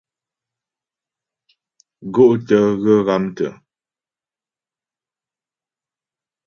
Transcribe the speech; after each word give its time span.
Gó'tə̂ 2.13 2.61
ghə 2.81 2.93
ghámtə́. 3.05 3.49